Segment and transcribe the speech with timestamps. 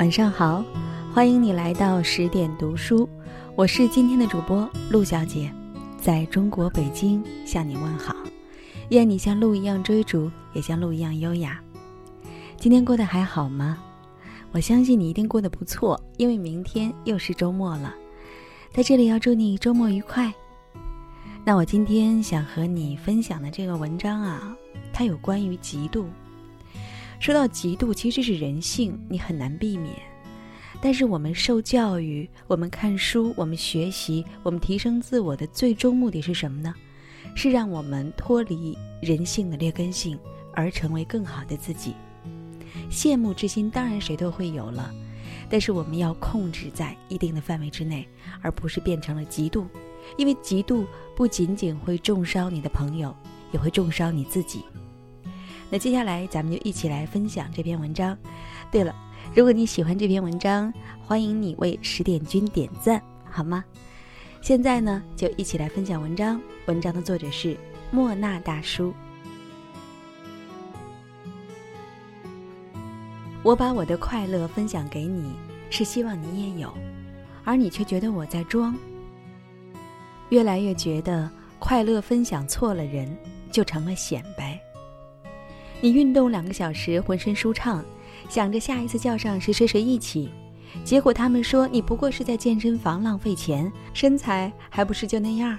[0.00, 0.64] 晚上好，
[1.12, 3.06] 欢迎你来到十点读书，
[3.54, 5.52] 我是今天的主播陆小姐，
[5.98, 8.16] 在中国北京向你问好，
[8.88, 11.60] 愿你像鹿一样追逐，也像鹿一样优雅。
[12.56, 13.76] 今天过得还好吗？
[14.52, 17.94] 我相信你一定过得不错，因为明天又是周末了。
[18.72, 20.32] 在这里要祝你周末愉快。
[21.44, 24.56] 那我今天想和你分享的这个文章啊，
[24.94, 26.06] 它有关于嫉妒。
[27.20, 29.94] 说到嫉妒，其实是人性，你很难避免。
[30.80, 36.74] 但是我们受教育，我们看书，我们学习，我们提升自我的最终目的是什么呢？
[37.34, 40.18] 是让我们脱离人性的劣根性，
[40.54, 41.94] 而成为更好的自己。
[42.90, 44.90] 羡慕之心当然谁都会有了，
[45.50, 48.08] 但是我们要控制在一定的范围之内，
[48.40, 49.66] 而不是变成了嫉妒。
[50.16, 53.14] 因为嫉妒不仅仅会重伤你的朋友，
[53.52, 54.64] 也会重伤你自己。
[55.70, 58.18] 那接下来咱们就一起来分享这篇文章。
[58.72, 58.94] 对了，
[59.34, 60.72] 如果你喜欢这篇文章，
[61.06, 63.64] 欢迎你为十点君点赞，好吗？
[64.42, 66.40] 现在呢，就一起来分享文章。
[66.66, 67.56] 文章的作者是
[67.90, 68.92] 莫那大叔。
[73.42, 75.32] 我把我的快乐分享给你，
[75.70, 76.72] 是希望你也有，
[77.44, 78.74] 而你却觉得我在装。
[80.30, 83.16] 越来越觉得快乐分享错了人，
[83.50, 84.60] 就成了显摆。
[85.82, 87.82] 你运动两个小时，浑身舒畅，
[88.28, 90.28] 想着下一次叫上谁谁谁一起，
[90.84, 95.58] 结果他们说你不过是在健身房浪费钱，身材还不是就那样。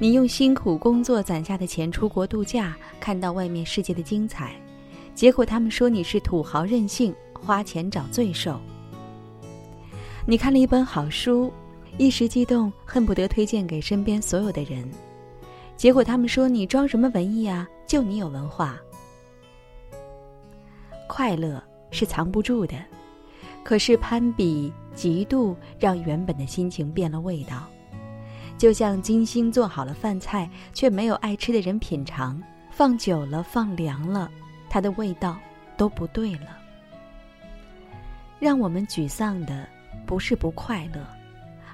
[0.00, 4.52] 你用辛苦工作攒下的钱出国度假，看到外面世界的精彩，
[5.14, 8.60] 结果他们说你是土豪任性，花钱找罪受。
[10.26, 11.52] 你看了一本好书，
[11.96, 14.88] 一时激动，恨不得推荐给身边所有的人，
[15.76, 18.76] 结果他们说你装什么文艺啊，就你有文化。
[21.08, 21.60] 快乐
[21.90, 22.76] 是藏不住的，
[23.64, 27.66] 可是攀比、嫉妒让原本的心情变了味道。
[28.56, 34.30] 就像精心做好了饭菜，却没有爱吃的人品尝，放久了、放凉了，
[34.68, 35.38] 它的味道
[35.76, 36.58] 都不对了。
[38.38, 39.68] 让我们沮丧的
[40.06, 41.06] 不是不快乐，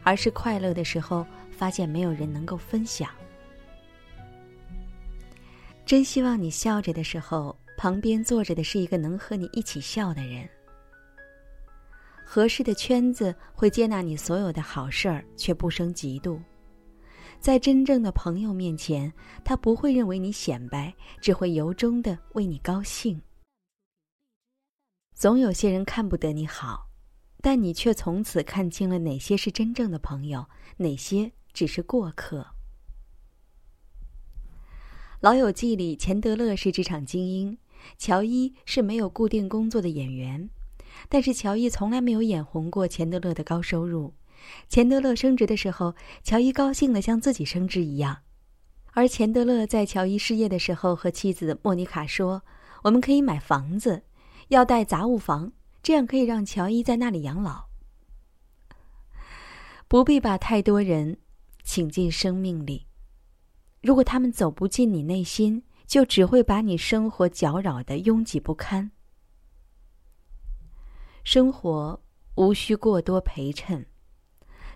[0.03, 3.11] 而是快乐的时候发现没有人能够分享。
[5.85, 7.55] 真希望你笑着的时候。
[7.77, 10.49] 旁边坐着的是一个能和你一起笑的人。
[12.25, 16.41] 合适的圈子会接纳你所有的好事儿，却不生嫉妒。
[17.39, 19.13] 在真正的朋友面前，
[19.45, 23.21] 他不会认为你显摆，只会由衷的为你高兴。
[25.15, 26.89] 总有些人看不得你好，
[27.43, 30.45] 但你却从此看清了哪些是真正的朋友，
[30.79, 32.41] 哪些只是过客。
[35.21, 37.57] 《老友记》里，钱德勒是职场精英。
[37.99, 40.49] 乔伊是没有固定工作的演员，
[41.09, 44.15] 但是乔伊从来没有眼红过钱德勒的高收入。
[44.69, 48.19] 钱德勒升职的时候，乔伊高兴的像自己升职一样。
[48.93, 52.43] 而钱德勒在乔伊失业的时候，和妻子莫妮卡说
[52.85, 54.03] ：“我们可以买房子，
[54.49, 55.53] 要带杂物房，
[55.83, 57.65] 这样可以让乔伊在那里养老。
[59.89, 61.19] 不必把太多人
[61.63, 62.87] 请进生命里，
[63.81, 68.91] 如果他们走不进你内心。”就只会把你生活搅扰的拥挤不堪。
[71.23, 71.99] 生活
[72.35, 73.87] 无需过多陪衬，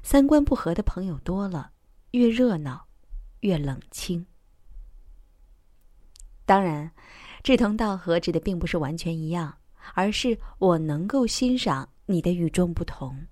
[0.02, 1.72] 三观不合的朋友多了，
[2.12, 2.86] 越热闹，
[3.40, 4.24] 越冷清。
[6.46, 6.90] 当然，
[7.42, 9.58] 志同道合指的并不是完全一样，
[9.94, 13.26] 而是我能够欣赏你的与众不同。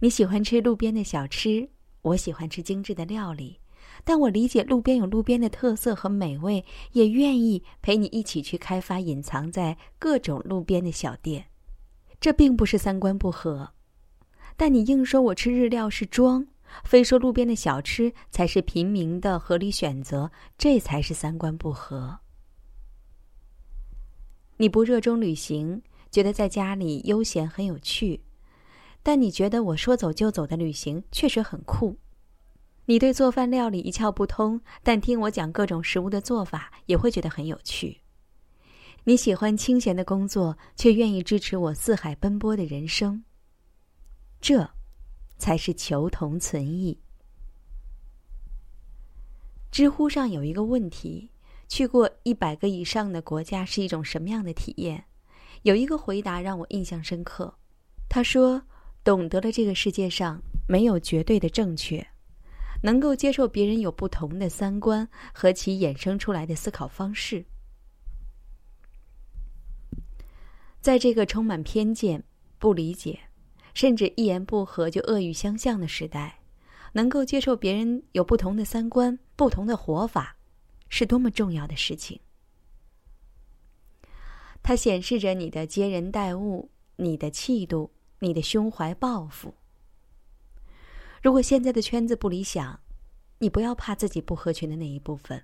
[0.00, 1.68] 你喜欢吃路边的小吃，
[2.00, 3.60] 我喜欢吃精致的料理。
[4.04, 11.46] 但我理解路边有路边的特色和美味，也愿意陪你一起去开发隐藏在各种路边的小店。
[12.20, 13.74] 这并不是三观不合，
[14.56, 16.48] 但你硬说我吃日料是装，
[16.82, 22.18] 非说路边的小吃才是平民的合理选择，这才是三观不合。
[24.56, 28.22] 你不热衷旅行，觉得在家里悠闲很有趣，
[29.04, 31.96] 但你觉得我说走就走的旅行确实很酷。
[32.88, 38.00] 你对做饭料理一窍不通，但听我讲各种食物的做法也会觉得很有趣。
[39.04, 43.22] 你喜欢清闲的工作，却愿意支持我四海奔波的人生。
[44.40, 44.66] 这，
[45.36, 46.98] 才是求同存异。
[49.70, 51.30] 知乎上有一个问题：
[51.68, 55.04] 去过一百个以上的国家是一种什么样的体验？
[55.60, 57.54] 有一个回答让我印象深刻。
[58.08, 58.62] 他说
[59.04, 62.02] ：“懂得了这个世界上没有绝对的正确。”
[62.82, 67.44] 能够接受别人有不同的三观和其衍生出来的思考方式。
[70.80, 72.22] 在这个充满偏见、
[72.58, 73.18] 不理解，
[73.74, 76.40] 甚至一言不合就恶语相向的时代，
[76.92, 80.36] 能够接受别人有不同的三观、不同的活法，
[80.88, 82.20] 是多么重要的事情。
[84.62, 87.90] 它显示着你的接人待物、你的气度、
[88.20, 89.54] 你的胸怀抱负。
[91.28, 92.80] 如果现在的圈子不理想，
[93.40, 95.42] 你不要怕自己不合群的那一部分。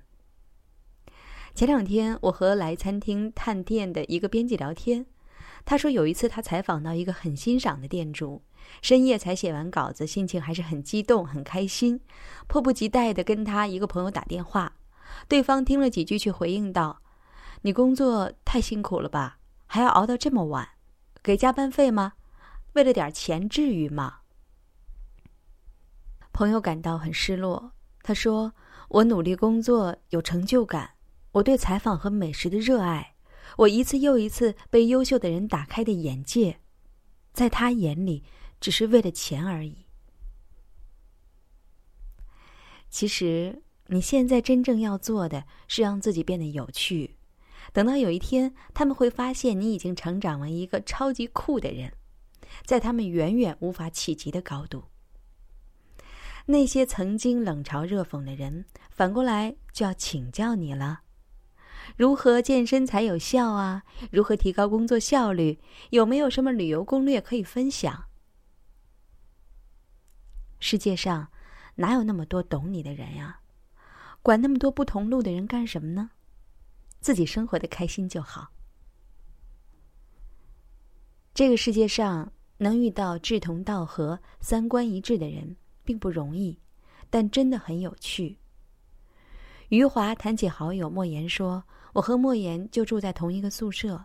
[1.54, 5.04] 前两天我和来餐厅探店的一个编辑聊天，
[5.66, 8.40] 他说有一次他采访到一个很欣赏的店主，
[8.80, 12.00] 深夜才写完稿子，心情还是很激动、很开心，
[12.46, 14.76] 迫不及待的跟他一个朋友打电话。
[15.28, 17.02] 对方听了几句，却回应道
[17.60, 19.36] ：“你工作太辛苦了吧？
[19.66, 20.66] 还要熬到这么晚，
[21.22, 22.14] 给加班费吗？
[22.72, 24.20] 为了点钱，至于吗？”
[26.34, 27.72] 朋友感到很失落。
[28.02, 28.52] 他说
[28.90, 30.90] ：“我努力工作，有成就感。
[31.30, 33.14] 我对采访和美食的热爱，
[33.58, 36.58] 我一次又一次被优秀的人打开的眼界，
[37.32, 38.24] 在他眼里
[38.60, 39.86] 只是为了钱而已。
[42.90, 47.16] 其实，你现在真正要做的是让自己变得有趣。
[47.72, 51.92] 等到有一天，他们会发现你已经成长为一个超级酷的人，
[52.64, 54.84] 在他们远远无法企及的高度。”
[56.46, 61.00] 那些曾经冷嘲热讽的人，反过来就要请教你了：
[61.96, 63.84] 如何健身才有效啊？
[64.10, 65.58] 如何提高工作效率？
[65.90, 68.04] 有没有什么旅游攻略可以分享？
[70.60, 71.28] 世界上
[71.76, 73.40] 哪有那么多懂你的人呀？
[74.22, 76.10] 管那么多不同路的人干什么呢？
[77.00, 78.50] 自己生活的开心就好。
[81.34, 85.56] 这个世界上能遇到志同道合、三观一致的人。
[85.84, 86.58] 并不容易，
[87.10, 88.38] 但真的很有趣。
[89.68, 91.64] 余华谈起好友莫言说
[91.94, 94.04] ：“我和莫言就住在同一个宿舍，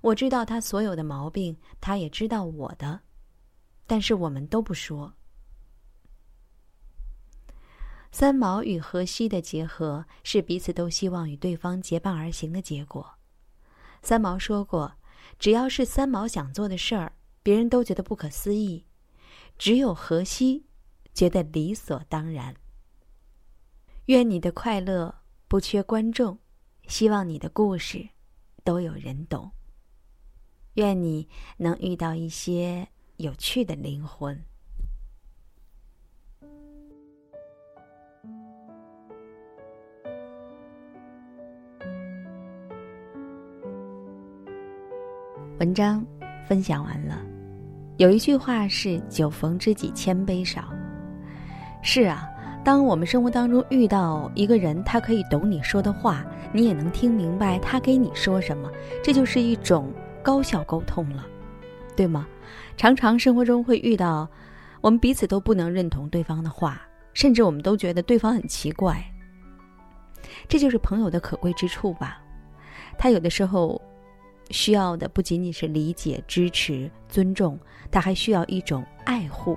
[0.00, 3.00] 我知道他所有的毛病，他也知道我的，
[3.86, 5.12] 但是我们都不说。”
[8.10, 13.18] 三毛与荷西的结合是彼此都希望与对方结伴而行的结果。
[14.00, 14.94] 三毛说过
[15.38, 18.86] ：“只要是三毛想做的事儿，别人都觉得不可思议，
[19.58, 20.64] 只有荷西。”
[21.16, 22.54] 觉得理所当然。
[24.04, 26.38] 愿你的快乐不缺观众，
[26.88, 28.06] 希望你的故事
[28.62, 29.50] 都有人懂。
[30.74, 31.26] 愿你
[31.56, 32.86] 能遇到一些
[33.16, 34.38] 有趣的灵魂。
[45.58, 46.06] 文章
[46.46, 47.24] 分享完了，
[47.96, 50.70] 有一句话是“酒逢知己千杯少”。
[51.88, 52.28] 是啊，
[52.64, 58.68] 当我们生活当中遇到一个人，他可以懂你说的话，你也能听明白他给你说什么，
[59.04, 61.24] 这就是一种高效沟通了，
[61.94, 62.26] 对吗？
[62.76, 64.28] 常常生活中会遇到，
[64.80, 66.82] 我们彼此都不能认同对方的话，
[67.14, 69.00] 甚至我们都觉得对方很奇怪。
[70.48, 72.20] 这就是朋友的可贵之处吧。
[72.98, 73.80] 他有的时候
[74.50, 77.56] 需要的不仅仅是理解、支持、尊重，
[77.92, 79.56] 他还需要一种爱护。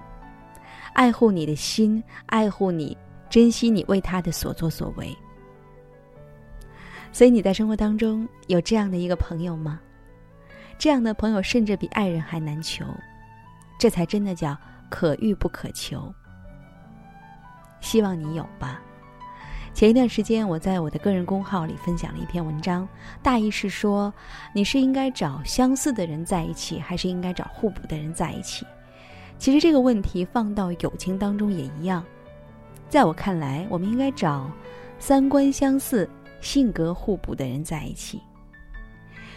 [0.94, 2.98] 爱护你的心，爱护你，
[3.30, 5.16] 珍惜你为他的所作所为。
[7.12, 9.80] 所以你在生活当中有这样的一个朋友吗？
[10.78, 12.86] 这样的朋友甚至比爱人还难求，
[13.78, 14.58] 这才真的叫
[14.90, 16.14] 可遇不可求。
[17.82, 18.82] 希望你有吧。
[19.74, 22.88] 前一段时间我在我的个人公号里分享了一篇文章，
[23.22, 24.14] 大意是说
[24.54, 28.66] 你是应该找相似的人在一起，还是应该找互补的人在一起？
[29.40, 32.04] 其实这个问题放到友情当中也一样，
[32.90, 34.52] 在我看来，我们应该找
[35.00, 36.08] 三观相似、
[36.42, 38.22] 性格互补的人在一起。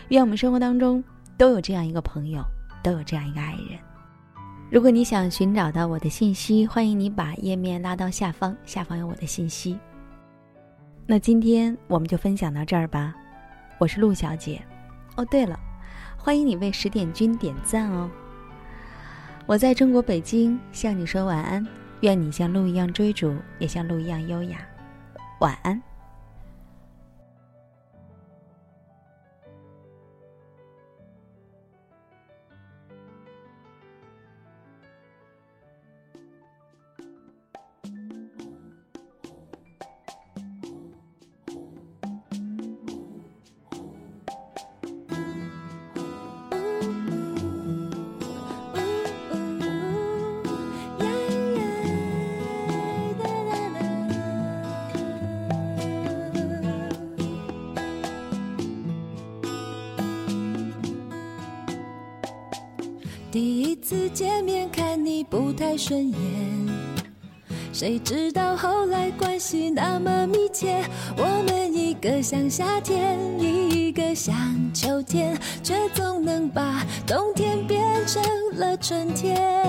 [0.08, 1.02] 愿我们生活当中
[1.38, 2.42] 都有这样一个朋友，
[2.82, 3.78] 都有这样一个爱人。
[4.70, 9.78] 如果你想寻找到我的信息，欢迎你把页面拉到下方，下方有我的信息。
[11.06, 13.14] 那今天我们就分享到这儿吧。
[13.78, 14.60] 我是陆小姐。
[15.16, 15.58] 哦，对了，
[16.16, 18.10] 欢迎你为十点君点赞哦。
[19.46, 21.66] 我在中国北京向你说晚安，
[22.00, 24.58] 愿你像鹿一样追逐，也像鹿一样优雅。
[25.40, 25.80] 晚安。
[65.62, 66.18] 太顺眼，
[67.72, 70.82] 谁知道后来关系那么密切。
[71.16, 74.34] 我们一个像夏天，一个像
[74.74, 78.20] 秋天，却总能把冬天变成
[78.56, 79.61] 了春天。